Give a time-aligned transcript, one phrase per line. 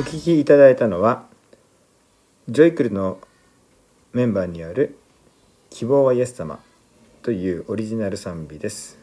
[0.00, 1.26] お聴きいただいたのは
[2.48, 3.18] ジョイクルの
[4.14, 4.96] メンバーによる
[5.68, 6.58] 「希望はイエス様」
[7.20, 8.96] というオリジナル賛美です。